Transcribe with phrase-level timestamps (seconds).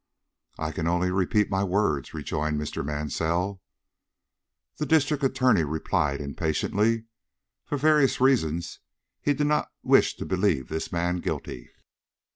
[0.57, 2.83] "I can only repeat my words," rejoined Mr.
[2.83, 3.61] Mansell.
[4.77, 7.05] The District Attorney replied impatiently.
[7.65, 8.79] For various reasons
[9.21, 11.69] he did not wish to believe this man guilty.